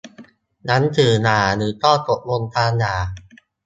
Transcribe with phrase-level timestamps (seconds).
[0.65, 2.95] หนังสือหย่าหรือข้อตกลงการหย่า